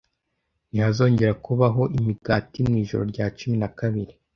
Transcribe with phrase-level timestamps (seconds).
[0.69, 4.13] Ntihazongera kubaho imigati mu Ijoro rya cumi na kabiri